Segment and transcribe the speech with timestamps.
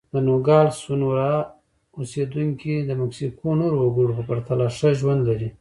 [0.13, 1.33] د نوګالس سونورا
[1.99, 5.49] اوسېدونکي د مکسیکو نورو وګړو په پرتله ښه ژوند لري.